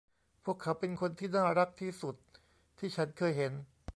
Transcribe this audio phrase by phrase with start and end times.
[0.43, 2.15] พวกเขาเป็นคนที่น่ารักที่สุด
[2.79, 3.53] ที่ฉันเคยเห็น